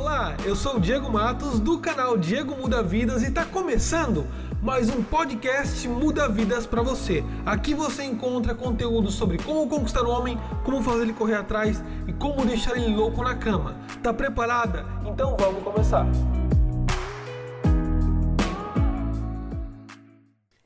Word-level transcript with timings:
Olá, 0.00 0.34
eu 0.46 0.56
sou 0.56 0.78
o 0.78 0.80
Diego 0.80 1.12
Matos 1.12 1.60
do 1.60 1.78
canal 1.78 2.16
Diego 2.16 2.56
Muda 2.56 2.82
Vidas 2.82 3.22
e 3.22 3.26
está 3.26 3.44
começando 3.44 4.26
mais 4.62 4.88
um 4.88 5.04
podcast 5.04 5.86
Muda 5.86 6.26
Vidas 6.26 6.66
para 6.66 6.80
você. 6.80 7.22
Aqui 7.44 7.74
você 7.74 8.04
encontra 8.04 8.54
conteúdo 8.54 9.10
sobre 9.10 9.36
como 9.36 9.68
conquistar 9.68 10.02
o 10.04 10.08
homem, 10.08 10.38
como 10.64 10.82
fazer 10.82 11.02
ele 11.02 11.12
correr 11.12 11.34
atrás 11.34 11.84
e 12.08 12.14
como 12.14 12.46
deixar 12.46 12.78
ele 12.78 12.96
louco 12.96 13.22
na 13.22 13.36
cama. 13.36 13.76
Tá 14.02 14.10
preparada? 14.14 14.86
Então 15.04 15.36
vamos 15.38 15.62
começar. 15.62 16.06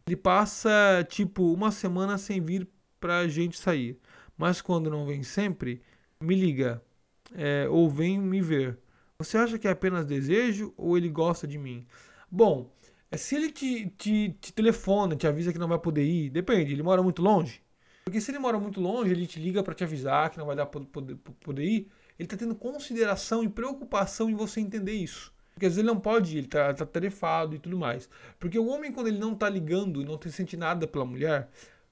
Ele 0.07 0.16
passa 0.16 1.05
tipo 1.09 1.53
uma 1.53 1.73
semana 1.73 2.19
sem 2.19 2.41
vir 2.41 2.69
pra 3.01 3.27
gente 3.27 3.59
sair, 3.59 3.98
mas 4.39 4.62
quando 4.62 4.89
não 4.89 5.05
vem 5.05 5.25
sempre, 5.25 5.82
me 6.21 6.37
liga 6.37 6.80
é, 7.35 7.66
ou 7.69 7.91
vem 7.91 8.16
me 8.21 8.41
ver. 8.41 8.79
Você 9.19 9.39
acha 9.39 9.59
que 9.59 9.69
é 9.69 9.71
apenas 9.71 10.05
desejo 10.05 10.75
ou 10.77 10.99
ele 10.99 11.09
gosta 11.09 11.46
de 11.46 11.57
mim? 11.57 11.86
Bom, 12.29 12.68
é, 13.13 13.17
se 13.17 13.37
ele 13.37 13.53
te, 13.53 13.89
te, 13.90 14.37
te 14.40 14.53
telefona, 14.53 15.14
te 15.14 15.25
avisa 15.25 15.53
que 15.53 15.59
não 15.59 15.68
vai 15.68 15.79
poder 15.79 16.04
ir, 16.04 16.31
depende, 16.31 16.73
ele 16.73 16.82
mora 16.82 17.00
muito 17.00 17.23
longe. 17.23 17.63
Porque 18.04 18.21
se 18.21 18.32
ele 18.32 18.40
mora 18.40 18.59
muito 18.59 18.81
longe, 18.81 19.13
ele 19.13 19.27
te 19.27 19.39
liga 19.39 19.63
para 19.63 19.73
te 19.73 19.85
avisar 19.85 20.31
que 20.31 20.39
não 20.39 20.46
vai 20.46 20.57
dar 20.57 20.67
para 20.67 20.81
poder, 20.81 21.14
poder 21.14 21.64
ir, 21.64 21.89
ele 22.18 22.27
está 22.27 22.37
tendo 22.37 22.57
consideração 22.57 23.45
e 23.45 23.49
preocupação 23.49 24.29
em 24.29 24.35
você 24.35 24.61
entender 24.61 24.95
isso. 24.95 25.32
Porque 25.54 25.67
às 25.67 25.75
vezes 25.75 25.79
ele 25.79 25.95
não 25.95 26.01
pode 26.01 26.35
ir, 26.35 26.39
ele 26.39 26.46
está 26.46 26.75
tá 26.75 26.85
tarefado 26.85 27.54
e 27.54 27.61
tudo 27.61 27.79
mais. 27.79 28.11
Porque 28.40 28.59
o 28.59 28.67
homem, 28.67 28.90
quando 28.90 29.07
ele 29.07 29.18
não 29.18 29.35
está 29.35 29.49
ligando 29.49 30.03
e 30.03 30.04
não 30.04 30.21
sente 30.21 30.57
nada 30.57 30.89
pela 30.89 31.04
mulher, 31.04 31.49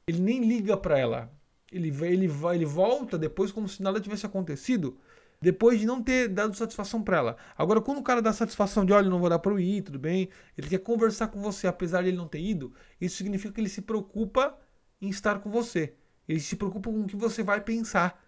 ele 0.08 0.20
nem 0.20 0.44
liga 0.44 0.76
para 0.76 0.98
ela. 0.98 1.32
Ele, 1.70 1.88
ele, 2.04 2.28
ele 2.52 2.66
volta 2.66 3.16
depois 3.16 3.52
como 3.52 3.68
se 3.68 3.80
nada 3.80 4.00
tivesse 4.00 4.26
acontecido 4.26 4.98
depois 5.42 5.80
de 5.80 5.86
não 5.86 6.02
ter 6.02 6.28
dado 6.28 6.56
satisfação 6.56 7.02
para 7.02 7.16
ela. 7.16 7.36
Agora, 7.58 7.80
quando 7.80 7.98
o 7.98 8.02
cara 8.02 8.22
dá 8.22 8.32
satisfação 8.32 8.84
de, 8.84 8.92
olha, 8.92 9.10
não 9.10 9.18
vou 9.18 9.28
dar 9.28 9.38
para 9.40 9.52
eu 9.52 9.58
ir, 9.58 9.82
tudo 9.82 9.98
bem, 9.98 10.28
ele 10.56 10.68
quer 10.68 10.78
conversar 10.78 11.28
com 11.28 11.42
você, 11.42 11.66
apesar 11.66 12.02
de 12.02 12.08
ele 12.08 12.16
não 12.16 12.28
ter 12.28 12.40
ido, 12.40 12.72
isso 13.00 13.16
significa 13.16 13.52
que 13.52 13.60
ele 13.60 13.68
se 13.68 13.82
preocupa 13.82 14.56
em 15.00 15.08
estar 15.08 15.40
com 15.40 15.50
você. 15.50 15.94
Ele 16.28 16.40
se 16.40 16.54
preocupa 16.56 16.90
com 16.90 17.00
o 17.00 17.06
que 17.06 17.16
você 17.16 17.42
vai 17.42 17.60
pensar. 17.60 18.22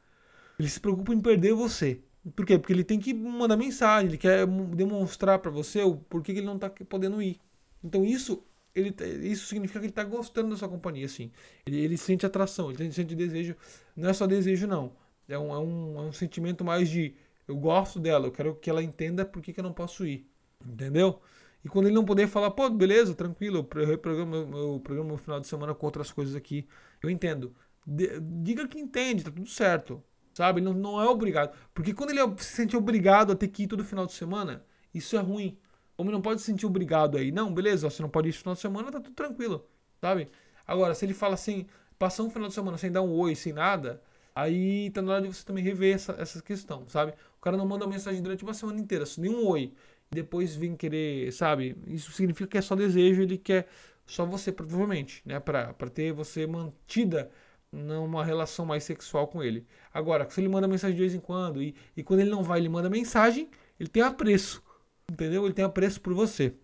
Ele 0.58 0.68
se 0.68 0.80
preocupa 0.80 1.14
em 1.14 1.20
perder 1.20 1.54
você. 1.54 2.00
Por 2.34 2.44
quê? 2.44 2.58
Porque 2.58 2.72
ele 2.72 2.84
tem 2.84 2.98
que 2.98 3.14
mandar 3.14 3.56
mensagem, 3.56 4.08
ele 4.08 4.18
quer 4.18 4.46
demonstrar 4.46 5.38
para 5.38 5.50
você 5.50 5.82
o 5.82 5.96
porquê 5.96 6.32
que 6.32 6.40
ele 6.40 6.46
não 6.46 6.58
tá 6.58 6.70
podendo 6.88 7.22
ir. 7.22 7.38
Então 7.82 8.04
isso 8.04 8.42
ele, 8.74 8.90
tá, 8.90 9.06
isso 9.06 9.46
significa 9.46 9.78
que 9.78 9.86
ele 9.86 9.92
está 9.92 10.02
gostando 10.02 10.50
da 10.50 10.56
sua 10.56 10.68
companhia, 10.68 11.06
assim. 11.06 11.30
Ele, 11.64 11.78
ele 11.78 11.96
sente 11.96 12.26
atração, 12.26 12.70
ele 12.70 12.90
sente 12.90 13.14
desejo. 13.14 13.56
Não 13.96 14.08
é 14.08 14.12
só 14.12 14.26
desejo, 14.26 14.66
não. 14.66 14.92
É 15.28 15.38
um, 15.38 15.52
é 15.52 15.58
um, 15.58 15.98
é 15.98 16.02
um 16.02 16.12
sentimento 16.12 16.64
mais 16.64 16.88
de 16.88 17.14
eu 17.46 17.56
gosto 17.56 18.00
dela, 18.00 18.26
eu 18.26 18.32
quero 18.32 18.54
que 18.56 18.70
ela 18.70 18.82
entenda 18.82 19.24
por 19.24 19.42
que, 19.42 19.52
que 19.52 19.60
eu 19.60 19.64
não 19.64 19.72
posso 19.72 20.06
ir. 20.06 20.26
Entendeu? 20.64 21.20
E 21.64 21.68
quando 21.68 21.86
ele 21.86 21.94
não 21.94 22.04
poder 22.04 22.26
falar, 22.26 22.50
pô, 22.50 22.68
beleza, 22.70 23.14
tranquilo, 23.14 23.66
eu 23.74 23.86
reprogramo 23.86 24.34
eu 24.56 24.80
programa 24.80 25.10
no 25.10 25.16
final 25.18 25.40
de 25.40 25.46
semana 25.46 25.74
com 25.74 25.86
outras 25.86 26.10
coisas 26.10 26.34
aqui, 26.34 26.66
eu 27.02 27.10
entendo. 27.10 27.54
De, 27.86 28.20
diga 28.20 28.66
que 28.66 28.78
entende, 28.78 29.24
tá 29.24 29.30
tudo 29.30 29.48
certo. 29.48 30.02
Sabe? 30.32 30.60
Não, 30.60 30.72
não 30.72 31.00
é 31.00 31.06
obrigado. 31.06 31.56
Porque 31.72 31.94
quando 31.94 32.10
ele 32.10 32.20
é, 32.20 32.36
se 32.38 32.56
sente 32.56 32.76
obrigado 32.76 33.32
a 33.32 33.36
ter 33.36 33.48
que 33.48 33.64
ir 33.64 33.66
todo 33.66 33.84
final 33.84 34.04
de 34.06 34.12
semana, 34.12 34.64
isso 34.92 35.16
é 35.16 35.20
ruim. 35.20 35.56
O 35.96 36.02
homem 36.02 36.12
não 36.12 36.20
pode 36.20 36.40
se 36.40 36.46
sentir 36.46 36.66
obrigado 36.66 37.16
aí. 37.16 37.30
Não, 37.30 37.52
beleza, 37.54 37.88
você 37.88 38.02
não 38.02 38.08
pode 38.08 38.28
ir 38.28 38.32
no 38.32 38.38
final 38.38 38.54
de 38.54 38.60
semana, 38.60 38.90
tá 38.90 39.00
tudo 39.00 39.14
tranquilo. 39.14 39.66
Sabe? 40.00 40.28
Agora, 40.66 40.94
se 40.94 41.04
ele 41.04 41.14
fala 41.14 41.34
assim, 41.34 41.66
passar 41.98 42.24
um 42.24 42.30
final 42.30 42.48
de 42.48 42.54
semana 42.54 42.76
sem 42.76 42.90
dar 42.90 43.02
um 43.02 43.12
oi, 43.12 43.34
sem 43.34 43.52
nada, 43.52 44.02
Aí 44.34 44.90
tá 44.90 45.00
na 45.00 45.12
hora 45.12 45.22
de 45.22 45.28
você 45.28 45.44
também 45.44 45.62
rever 45.62 45.94
essa, 45.94 46.12
essa 46.18 46.42
questão, 46.42 46.88
sabe? 46.88 47.12
O 47.38 47.40
cara 47.40 47.56
não 47.56 47.66
manda 47.66 47.86
mensagem 47.86 48.20
durante 48.22 48.42
uma 48.42 48.54
semana 48.54 48.80
inteira, 48.80 49.04
nenhum 49.18 49.46
oi. 49.46 49.72
E 50.10 50.14
depois 50.14 50.56
vem 50.56 50.76
querer, 50.76 51.32
sabe? 51.32 51.76
Isso 51.86 52.10
significa 52.12 52.48
que 52.48 52.58
é 52.58 52.62
só 52.62 52.74
desejo, 52.74 53.22
ele 53.22 53.38
quer 53.38 53.68
só 54.06 54.26
você, 54.26 54.52
provavelmente, 54.52 55.22
né? 55.24 55.38
Pra, 55.40 55.72
pra 55.74 55.88
ter 55.88 56.12
você 56.12 56.46
mantida 56.46 57.30
numa 57.72 58.24
relação 58.24 58.64
mais 58.64 58.84
sexual 58.84 59.28
com 59.28 59.42
ele. 59.42 59.66
Agora, 59.92 60.28
se 60.30 60.40
ele 60.40 60.48
manda 60.48 60.68
mensagem 60.68 60.94
de 60.94 61.00
vez 61.00 61.14
em 61.14 61.20
quando 61.20 61.62
e, 61.62 61.74
e 61.96 62.02
quando 62.02 62.20
ele 62.20 62.30
não 62.30 62.42
vai, 62.42 62.60
ele 62.60 62.68
manda 62.68 62.88
mensagem, 62.90 63.48
ele 63.78 63.88
tem 63.88 64.02
apreço, 64.02 64.62
entendeu? 65.10 65.44
Ele 65.44 65.54
tem 65.54 65.64
apreço 65.64 66.00
por 66.00 66.14
você, 66.14 66.54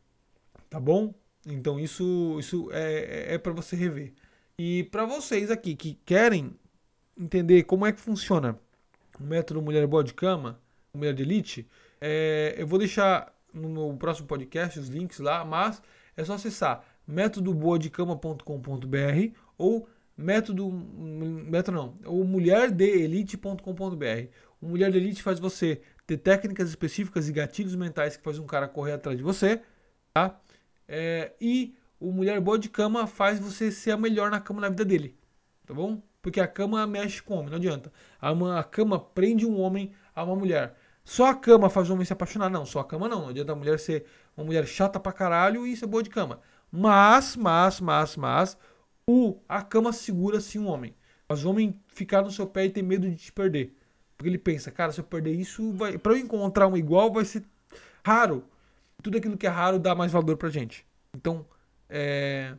tá 0.69 0.79
bom? 0.79 1.15
Então 1.47 1.81
isso, 1.81 2.37
isso 2.39 2.69
é, 2.73 3.33
é, 3.33 3.35
é 3.35 3.39
para 3.39 3.53
você 3.53 3.75
rever. 3.75 4.13
E 4.59 4.85
para 4.85 5.05
vocês 5.05 5.51
aqui 5.51 5.75
que 5.75 5.95
querem 6.05 6.55
entender 7.21 7.65
como 7.65 7.85
é 7.85 7.93
que 7.93 8.01
funciona 8.01 8.59
o 9.19 9.23
método 9.23 9.61
Mulher 9.61 9.87
Boa 9.87 10.03
de 10.03 10.15
Cama, 10.15 10.59
Mulher 10.95 11.13
de 11.13 11.23
Elite, 11.23 11.69
é, 12.01 12.55
eu 12.57 12.67
vou 12.67 12.79
deixar 12.79 13.31
no 13.53 13.69
meu 13.69 13.95
próximo 13.99 14.27
podcast 14.27 14.79
os 14.79 14.89
links 14.89 15.19
lá, 15.19 15.45
mas 15.45 15.83
é 16.17 16.25
só 16.25 16.33
acessar 16.35 16.83
métodoboadecama.com.br 17.07 19.37
ou 19.59 19.87
método, 20.17 20.71
método 20.71 21.77
não, 21.77 21.99
ou 22.07 22.25
mulherdeelite.com.br. 22.25 24.29
O 24.61 24.67
Mulher 24.67 24.91
de 24.91 24.99
Elite 24.99 25.23
faz 25.23 25.39
você 25.39 25.81
ter 26.07 26.19
técnicas 26.19 26.69
específicas 26.69 27.27
e 27.29 27.33
gatilhos 27.33 27.75
mentais 27.75 28.17
que 28.17 28.23
faz 28.23 28.39
um 28.39 28.47
cara 28.47 28.69
correr 28.69 28.93
atrás 28.93 29.19
de 29.19 29.25
você, 29.25 29.61
tá? 30.15 30.41
É, 30.89 31.33
e 31.41 31.75
o 31.99 32.13
Mulher 32.13 32.41
Boa 32.41 32.59
de 32.59 32.69
Cama 32.69 33.07
faz 33.07 33.39
você 33.39 33.71
ser 33.71 33.93
a 33.93 33.97
melhor 33.97 34.31
na 34.31 34.41
cama 34.41 34.61
na 34.61 34.69
vida 34.69 34.85
dele, 34.85 35.17
tá 35.67 35.73
bom? 35.75 36.03
Porque 36.23 36.41
a 36.41 36.47
cama 36.47 36.87
mexe 36.87 37.23
com 37.23 37.35
o 37.35 37.39
homem, 37.39 37.51
não 37.51 37.57
adianta. 37.57 37.93
A, 38.21 38.31
uma, 38.33 38.61
a 38.61 38.65
cama 38.65 38.99
prende 38.99 39.47
um 39.47 39.59
homem 39.59 39.93
a 40.15 40.23
uma 40.23 40.37
mulher. 40.37 40.77
Só 41.05 41.27
a 41.27 41.35
cama 41.35 41.71
faz 41.71 41.89
o 41.89 41.95
homem 41.95 42.05
se 42.05 42.13
apaixonar. 42.13 42.51
Não, 42.51 42.67
só 42.67 42.81
a 42.81 42.85
cama 42.85 43.09
não. 43.09 43.23
Não 43.23 43.29
adianta 43.29 43.53
a 43.53 43.57
mulher 43.57 43.79
ser 43.79 44.05
uma 44.37 44.45
mulher 44.45 44.67
chata 44.67 45.01
pra 45.01 45.13
caralho 45.13 45.67
e 45.67 45.77
ser 45.77 45.87
boa 45.87 46.03
de 46.03 46.11
cama. 46.11 46.41
Mas, 46.71 47.37
mas, 47.37 47.81
mas, 47.81 48.17
mas, 48.17 48.59
o, 49.07 49.39
a 49.49 49.63
cama 49.63 49.93
segura 49.93 50.41
sim 50.41 50.59
um 50.59 50.67
homem. 50.67 50.95
Faz 51.27 51.45
o 51.45 51.51
homem 51.51 51.81
ficar 51.89 52.23
no 52.23 52.31
seu 52.31 52.47
pé 52.47 52.67
e 52.67 52.71
ter 52.71 52.83
medo 52.83 53.09
de 53.09 53.17
te 53.17 53.33
perder. 53.33 53.77
Porque 54.17 54.29
ele 54.29 54.39
pensa, 54.39 54.71
cara, 54.71 54.93
se 54.93 55.01
eu 55.01 55.05
perder 55.05 55.33
isso, 55.33 55.73
vai, 55.73 55.97
pra 55.97 56.13
eu 56.13 56.19
encontrar 56.19 56.67
um 56.67 56.77
igual 56.77 57.13
vai 57.13 57.25
ser 57.25 57.43
raro. 58.05 58.45
Tudo 59.03 59.17
aquilo 59.17 59.39
que 59.39 59.47
é 59.47 59.51
raro 59.51 59.79
dá 59.79 59.95
mais 59.95 60.13
valor 60.13 60.37
pra 60.37 60.51
gente. 60.51 60.87
Então, 61.15 61.47
é 61.89 62.55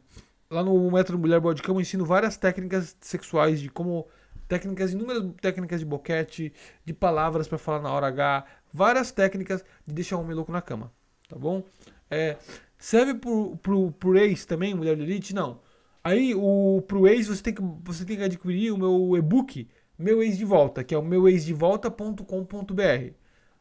lá 0.52 0.62
no 0.62 0.92
Método 0.92 1.18
Mulher 1.18 1.40
Boa 1.40 1.56
de 1.56 1.64
Cama 1.64 1.78
eu 1.78 1.82
ensino 1.82 2.06
várias 2.06 2.36
técnicas 2.36 2.98
sexuais 3.00 3.62
de 3.62 3.70
como 3.70 4.06
técnicas, 4.50 4.92
inúmeras 4.92 5.24
técnicas 5.42 5.80
de 5.80 5.86
boquete, 5.86 6.52
de 6.86 6.94
palavras 6.94 7.48
para 7.48 7.58
falar 7.58 7.82
na 7.82 7.92
hora 7.92 8.08
H, 8.08 8.46
várias 8.72 9.12
técnicas 9.12 9.64
de 9.88 9.94
deixar 9.94 10.18
um 10.18 10.22
homem 10.22 10.36
louco 10.36 10.52
na 10.52 10.62
cama, 10.62 10.92
tá 11.30 11.38
bom? 11.38 11.64
É, 12.10 12.36
serve 12.78 13.14
pro, 13.14 13.56
pro, 13.98 14.18
ex 14.18 14.46
também, 14.46 14.76
Mulher 14.76 14.98
de 14.98 15.04
Elite? 15.04 15.34
Não. 15.34 15.62
Aí 16.04 16.36
o 16.36 16.84
pro 16.86 17.08
ex 17.08 17.28
você 17.28 17.42
tem 17.42 17.54
que 17.54 17.62
você 17.84 18.04
tem 18.04 18.18
que 18.18 18.24
adquirir 18.24 18.74
o 18.74 18.78
meu 18.78 19.16
e-book, 19.18 19.70
meu 19.98 20.22
ex 20.22 20.38
de 20.38 20.44
volta, 20.44 20.84
que 20.84 20.94
é 20.94 20.98
o 20.98 21.04
meuexdevolta.com.br. 21.04 23.14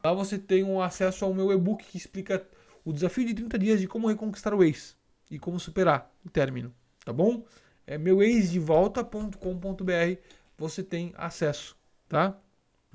Lá 0.03 0.13
você 0.13 0.37
tem 0.37 0.63
um 0.63 0.81
acesso 0.81 1.23
ao 1.23 1.33
meu 1.33 1.53
e-book 1.53 1.85
que 1.85 1.97
explica 1.97 2.45
o 2.83 2.91
desafio 2.91 3.25
de 3.25 3.33
30 3.33 3.59
dias 3.59 3.79
de 3.79 3.87
como 3.87 4.09
reconquistar 4.09 4.53
o 4.53 4.61
ex 4.63 4.97
e 5.29 5.39
como 5.39 5.59
superar 5.59 6.11
o 6.25 6.29
término 6.29 6.73
tá 7.05 7.13
bom? 7.13 7.45
É 7.85 7.97
meuexdevolta.com.br, 7.97 10.21
você 10.57 10.83
tem 10.83 11.13
acesso, 11.17 11.75
tá? 12.07 12.37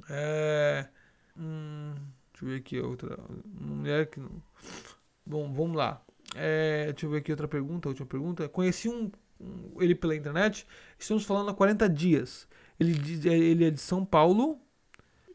É, 0.08 0.86
hum, 1.36 1.94
deixa 2.32 2.44
eu 2.44 2.48
ver 2.48 2.56
aqui 2.56 2.80
outra 2.80 3.18
mulher 3.60 4.06
que 4.06 4.20
não... 4.20 4.30
Bom, 5.24 5.52
vamos 5.52 5.76
lá. 5.76 6.00
É, 6.34 6.86
deixa 6.92 7.06
eu 7.06 7.10
ver 7.10 7.18
aqui 7.18 7.32
outra 7.32 7.48
pergunta, 7.48 7.88
última 7.88 8.06
pergunta. 8.06 8.48
Conheci 8.48 8.88
um, 8.88 9.10
um, 9.40 9.80
ele 9.80 9.94
pela 9.94 10.14
internet. 10.14 10.66
Estamos 10.98 11.24
falando 11.24 11.50
há 11.50 11.54
40 11.54 11.88
dias. 11.88 12.48
Ele, 12.78 12.92
ele 13.28 13.64
é 13.64 13.70
de 13.70 13.80
São 13.80 14.04
Paulo 14.04 14.60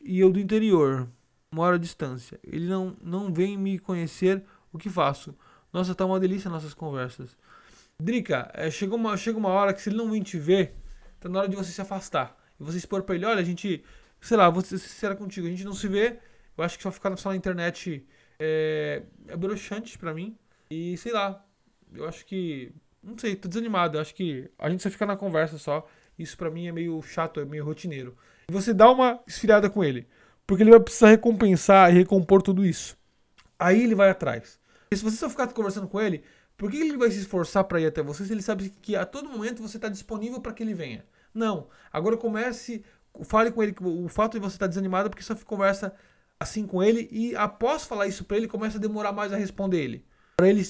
e 0.02 0.20
eu 0.20 0.31
do 0.31 0.40
interior. 0.40 1.10
Uma 1.52 1.64
hora 1.64 1.78
de 1.78 1.86
distância. 1.86 2.40
Ele 2.44 2.68
não, 2.68 2.95
não 3.01 3.34
vem 3.34 3.57
me 3.57 3.78
conhecer. 3.80 4.44
O 4.72 4.78
que 4.78 4.90
faço? 4.90 5.36
Nossa, 5.74 5.94
tá 5.94 6.06
uma 6.06 6.19
delícia 6.19 6.50
nossas 6.50 6.74
conversas. 6.74 7.38
Drica, 8.03 8.50
é, 8.56 8.71
chega, 8.71 8.95
uma, 8.95 9.15
chega 9.15 9.38
uma 9.38 9.50
hora 9.50 9.74
que 9.74 9.81
se 9.81 9.89
ele 9.89 9.98
não 9.98 10.09
vir 10.09 10.24
te 10.24 10.39
ver, 10.39 10.74
tá 11.19 11.30
na 11.30 11.39
hora 11.39 11.48
de 11.48 11.56
você 11.56 11.71
se 11.71 11.81
afastar. 11.81 12.36
E 12.59 12.63
você 12.63 12.80
expor 12.80 13.03
pra 13.03 13.13
ele, 13.13 13.25
olha, 13.25 13.39
a 13.39 13.44
gente, 13.44 13.83
sei 14.19 14.38
lá, 14.38 14.50
vou 14.50 14.63
ser 14.63 14.80
sincera 14.80 15.15
contigo, 15.15 15.45
a 15.45 15.50
gente 15.51 15.63
não 15.63 15.74
se 15.74 15.88
vê, 15.88 16.18
eu 16.57 16.63
acho 16.63 16.77
que 16.77 16.83
só 16.83 16.92
ficar 16.92 17.15
só 17.15 17.30
na 17.30 17.36
internet 17.36 18.03
é, 18.39 19.03
é 19.27 19.38
broxante 19.38 20.00
pra 20.00 20.15
mim. 20.15 20.36
E 20.71 20.98
sei 20.98 21.12
lá, 21.12 21.45
eu 21.94 22.07
acho 22.07 22.25
que, 22.25 22.71
não 23.03 23.15
sei, 23.18 23.36
tô 23.36 23.48
desanimado, 23.48 23.98
eu 23.98 24.01
acho 24.01 24.15
que 24.15 24.50
a 24.57 24.68
gente 24.68 24.81
só 24.81 24.89
fica 24.89 25.06
na 25.06 25.15
conversa 25.15 25.59
só. 25.59 25.88
Isso 26.18 26.36
pra 26.36 26.50
mim 26.50 26.68
é 26.68 26.71
meio 26.71 27.00
chato, 27.04 27.39
é 27.39 27.45
meio 27.45 27.63
rotineiro. 27.63 28.18
E 28.50 28.51
você 28.51 28.74
dá 28.74 28.89
uma 28.89 29.21
esfriada 29.27 29.69
com 29.69 29.83
ele, 29.83 30.07
porque 30.47 30.63
ele 30.63 30.71
vai 30.71 30.80
precisar 30.80 31.09
recompensar 31.09 31.92
e 31.92 31.97
recompor 32.00 32.42
tudo 32.42 32.65
isso. 32.65 32.97
Aí 33.59 33.83
ele 33.83 33.94
vai 33.94 34.09
atrás. 34.09 34.59
E 34.89 34.97
se 34.97 35.04
você 35.04 35.18
só 35.18 35.30
ficar 35.30 35.47
conversando 35.54 35.88
com 35.88 36.01
ele, 36.01 36.24
por 36.62 36.69
que 36.69 36.78
ele 36.78 36.96
vai 36.96 37.10
se 37.10 37.18
esforçar 37.18 37.63
para 37.63 37.81
ir 37.81 37.88
até 37.88 38.04
você 38.04 38.24
se 38.24 38.31
ele 38.31 38.44
sabe 38.44 38.69
que 38.84 38.96
a 38.96 39.04
todo 39.04 39.28
momento 39.28 39.63
você 39.63 39.78
está 39.78 39.90
disponível 39.90 40.40
para 40.40 40.54
que 40.54 40.62
ele 40.62 40.75
venha? 40.75 41.04
Não. 41.34 41.69
Agora 41.92 42.16
comece, 42.16 42.84
fale 43.24 43.50
com 43.50 43.63
ele 43.63 43.74
o 43.81 44.08
fato 44.08 44.34
de 44.34 44.40
você 44.40 44.58
estar 44.58 44.66
tá 44.66 44.69
desanimado 44.69 45.08
é 45.08 45.10
porque 45.10 45.24
só 45.24 45.34
conversa 45.38 45.92
assim 46.40 46.68
com 46.68 46.84
ele 46.84 47.10
e 47.12 47.36
após 47.36 47.86
falar 47.86 48.06
isso 48.06 48.24
para 48.25 48.38
ele, 48.38 48.48
começa 48.48 48.78
a 48.78 48.80
demorar 48.80 49.12
mais 49.12 49.34
a 49.34 49.38
responder 49.38 49.81
ele. 49.81 50.06
Para 50.38 50.50
ele 50.50 50.62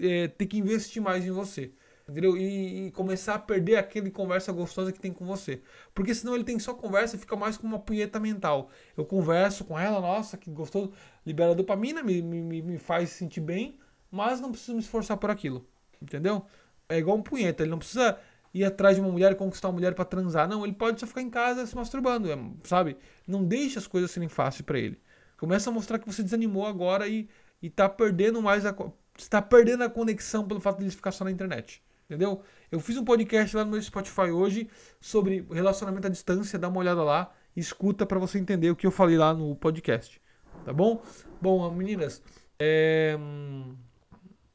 é, 0.00 0.28
ter 0.28 0.46
que 0.46 0.56
investir 0.56 1.02
mais 1.02 1.22
em 1.26 1.30
você. 1.30 1.70
Entendeu? 2.08 2.34
E, 2.34 2.86
e, 2.86 2.90
começar 2.92 3.34
a 3.34 3.38
perder 3.38 3.76
aquele 3.76 4.10
conversa 4.10 4.50
gostosa 4.52 4.90
que 4.90 4.98
tem 4.98 5.12
com 5.12 5.26
você. 5.26 5.60
Porque 5.94 6.14
senão 6.14 6.34
ele 6.34 6.44
tem 6.44 6.58
só 6.58 6.72
conversa 6.72 7.16
e 7.16 7.18
fica 7.18 7.36
mais 7.36 7.58
como 7.58 7.74
uma 7.74 7.82
punheta 7.82 8.18
mental. 8.18 8.70
Eu 8.96 9.04
converso 9.04 9.66
com 9.66 9.78
ela, 9.78 10.00
nossa, 10.00 10.38
que 10.38 10.50
gostoso, 10.50 10.92
libera 11.26 11.54
dopamina, 11.54 12.02
me, 12.02 12.22
me, 12.22 12.62
me 12.62 12.78
faz 12.78 13.10
sentir 13.10 13.40
bem, 13.40 13.78
mas 14.16 14.40
não 14.40 14.50
preciso 14.50 14.74
me 14.74 14.80
esforçar 14.80 15.18
por 15.18 15.30
aquilo. 15.30 15.66
Entendeu? 16.00 16.46
É 16.88 16.98
igual 16.98 17.16
um 17.16 17.22
punheta, 17.22 17.62
ele 17.62 17.70
não 17.70 17.78
precisa 17.78 18.18
ir 18.54 18.64
atrás 18.64 18.96
de 18.96 19.02
uma 19.02 19.10
mulher 19.10 19.32
e 19.32 19.34
conquistar 19.34 19.68
uma 19.68 19.74
mulher 19.74 19.94
para 19.94 20.04
transar. 20.04 20.48
Não, 20.48 20.64
ele 20.64 20.72
pode 20.72 20.98
só 20.98 21.06
ficar 21.06 21.20
em 21.20 21.28
casa 21.28 21.66
se 21.66 21.76
masturbando, 21.76 22.32
é, 22.32 22.38
sabe? 22.64 22.96
Não 23.26 23.44
deixe 23.44 23.78
as 23.78 23.86
coisas 23.86 24.10
serem 24.10 24.28
fáceis 24.28 24.62
para 24.62 24.78
ele. 24.78 24.98
Começa 25.36 25.68
a 25.68 25.72
mostrar 25.72 25.98
que 25.98 26.06
você 26.06 26.22
desanimou 26.22 26.66
agora 26.66 27.06
e, 27.06 27.28
e 27.60 27.68
tá 27.68 27.88
perdendo 27.88 28.40
mais 28.40 28.64
a. 28.64 28.74
está 29.18 29.42
perdendo 29.42 29.84
a 29.84 29.90
conexão 29.90 30.46
pelo 30.48 30.60
fato 30.60 30.78
de 30.78 30.84
ele 30.84 30.90
ficar 30.90 31.12
só 31.12 31.24
na 31.24 31.30
internet. 31.30 31.82
Entendeu? 32.06 32.40
Eu 32.70 32.80
fiz 32.80 32.96
um 32.96 33.04
podcast 33.04 33.54
lá 33.54 33.64
no 33.64 33.72
meu 33.72 33.82
Spotify 33.82 34.30
hoje 34.30 34.70
sobre 35.00 35.44
relacionamento 35.50 36.06
à 36.06 36.10
distância, 36.10 36.58
dá 36.58 36.68
uma 36.68 36.78
olhada 36.78 37.02
lá, 37.02 37.34
escuta 37.54 38.06
para 38.06 38.18
você 38.18 38.38
entender 38.38 38.70
o 38.70 38.76
que 38.76 38.86
eu 38.86 38.92
falei 38.92 39.18
lá 39.18 39.34
no 39.34 39.54
podcast. 39.56 40.20
Tá 40.64 40.72
bom? 40.72 41.02
Bom, 41.42 41.70
meninas, 41.72 42.22
é, 42.58 43.18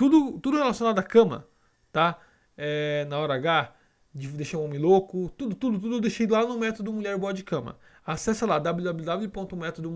tudo, 0.02 0.40
tudo 0.40 0.58
relacionado 0.58 0.98
à 0.98 1.04
cama, 1.04 1.48
tá? 1.92 2.18
É, 2.58 3.06
na 3.06 3.20
hora 3.20 3.36
H, 3.36 3.72
de 4.12 4.28
deixar 4.30 4.58
o 4.58 4.64
homem 4.64 4.80
louco, 4.80 5.32
tudo, 5.38 5.56
tudo, 5.56 5.80
tudo 5.80 5.98
eu 5.98 6.02
deixei 6.02 6.26
lá 6.26 6.44
no 6.44 6.58
método 6.58 6.92
Mulher 6.92 7.16
Boa 7.20 7.32
de 7.32 7.44
Cama. 7.44 7.78
Acesse 8.04 8.44
lá 8.44 8.58
www.método 8.58 9.94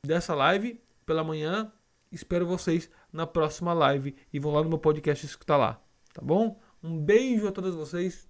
dessa 0.05 0.33
live 0.33 0.81
pela 1.05 1.23
manhã. 1.23 1.71
Espero 2.11 2.45
vocês 2.45 2.89
na 3.11 3.25
próxima 3.25 3.73
live 3.73 4.15
e 4.31 4.39
vão 4.39 4.53
lá 4.53 4.63
no 4.63 4.69
meu 4.69 4.77
podcast 4.77 5.25
escutar 5.25 5.57
lá, 5.57 5.81
tá 6.13 6.21
bom? 6.21 6.59
Um 6.81 6.97
beijo 6.97 7.47
a 7.47 7.51
todas 7.51 7.73
vocês 7.75 8.29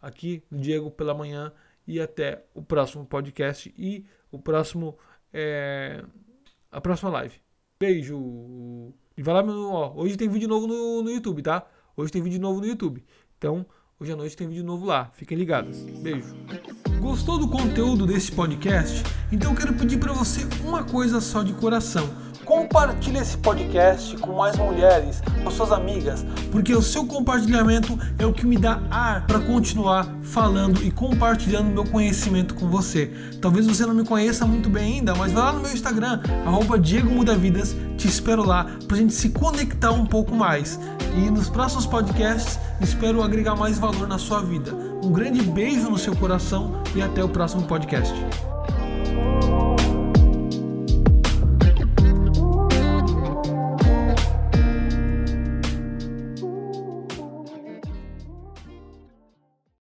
aqui 0.00 0.42
Diego 0.50 0.90
pela 0.90 1.14
manhã 1.14 1.52
e 1.86 2.00
até 2.00 2.44
o 2.54 2.62
próximo 2.62 3.04
podcast 3.04 3.74
e 3.76 4.06
o 4.30 4.38
próximo 4.38 4.98
é, 5.32 6.04
a 6.70 6.80
próxima 6.80 7.10
live. 7.10 7.40
Beijo. 7.78 8.92
E 9.16 9.22
vai 9.22 9.34
lá, 9.34 9.42
ó, 9.42 9.94
hoje 9.96 10.16
tem 10.16 10.28
vídeo 10.28 10.48
novo 10.48 10.66
no, 10.66 11.02
no 11.02 11.10
YouTube, 11.10 11.42
tá? 11.42 11.66
Hoje 11.96 12.10
tem 12.10 12.22
vídeo 12.22 12.40
novo 12.40 12.60
no 12.60 12.66
YouTube. 12.66 13.04
Então, 13.36 13.66
hoje 14.00 14.12
à 14.12 14.16
noite 14.16 14.36
tem 14.36 14.48
vídeo 14.48 14.64
novo 14.64 14.84
lá. 14.86 15.10
Fiquem 15.14 15.36
ligados. 15.36 15.78
Beijo. 16.02 16.34
Gostou 17.00 17.38
do 17.38 17.48
conteúdo 17.48 18.06
desse 18.06 18.32
podcast? 18.32 19.02
Então 19.30 19.52
eu 19.52 19.56
quero 19.56 19.74
pedir 19.74 19.98
para 19.98 20.12
você 20.12 20.46
uma 20.64 20.82
coisa 20.84 21.20
só 21.20 21.42
de 21.42 21.52
coração. 21.54 22.08
Compartilhe 22.44 23.18
esse 23.18 23.36
podcast 23.38 24.16
com 24.18 24.34
mais 24.34 24.56
mulheres, 24.56 25.22
com 25.42 25.50
suas 25.50 25.72
amigas, 25.72 26.24
porque 26.52 26.74
o 26.74 26.82
seu 26.82 27.06
compartilhamento 27.06 27.98
é 28.18 28.26
o 28.26 28.32
que 28.32 28.46
me 28.46 28.56
dá 28.56 28.82
ar 28.90 29.26
para 29.26 29.40
continuar 29.40 30.06
falando 30.22 30.82
e 30.82 30.90
compartilhando 30.90 31.72
meu 31.72 31.84
conhecimento 31.84 32.54
com 32.54 32.68
você. 32.68 33.10
Talvez 33.40 33.66
você 33.66 33.86
não 33.86 33.94
me 33.94 34.04
conheça 34.04 34.46
muito 34.46 34.68
bem 34.68 34.94
ainda, 34.94 35.14
mas 35.14 35.32
vai 35.32 35.42
lá 35.42 35.52
no 35.52 35.60
meu 35.60 35.72
Instagram, 35.72 36.20
arroba 36.46 36.78
Diego 36.78 37.10
te 37.96 38.08
espero 38.08 38.44
lá 38.44 38.66
para 38.86 38.96
a 38.96 39.00
gente 39.00 39.14
se 39.14 39.30
conectar 39.30 39.90
um 39.90 40.04
pouco 40.04 40.34
mais. 40.34 40.78
E 41.16 41.30
nos 41.30 41.48
próximos 41.48 41.86
podcasts 41.86 42.58
espero 42.80 43.22
agregar 43.22 43.54
mais 43.54 43.78
valor 43.78 44.06
na 44.06 44.18
sua 44.18 44.42
vida. 44.42 44.74
Um 45.02 45.12
grande 45.12 45.42
beijo 45.42 45.88
no 45.88 45.98
seu 45.98 46.14
coração 46.16 46.82
e 46.94 47.00
até 47.00 47.22
o 47.22 47.28
próximo 47.28 47.62
podcast. 47.62 48.12